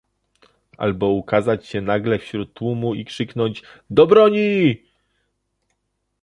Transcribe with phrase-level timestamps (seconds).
[0.77, 4.83] "Albo ukazać się nagle wśród tłumu i krzyknąć: „do broni!”."